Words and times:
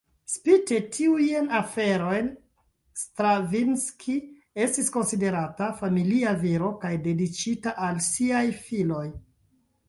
Spite 0.35 0.77
tiujn 0.93 1.49
aferojn, 1.57 2.29
Stravinski 3.01 4.15
estis 4.65 4.89
konsiderata 4.95 5.69
familia 5.83 6.33
viro 6.47 6.73
kaj 6.87 6.93
dediĉita 7.11 7.77
al 7.91 8.03
siaj 8.09 8.43
filoj. 8.65 9.05